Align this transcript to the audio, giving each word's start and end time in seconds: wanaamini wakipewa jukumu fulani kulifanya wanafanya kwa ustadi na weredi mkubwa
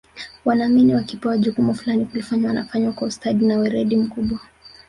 wanaamini 0.45 0.95
wakipewa 0.95 1.37
jukumu 1.37 1.73
fulani 1.75 2.05
kulifanya 2.05 2.47
wanafanya 2.47 2.91
kwa 2.91 3.07
ustadi 3.07 3.45
na 3.45 3.57
weredi 3.57 3.95
mkubwa 3.97 4.39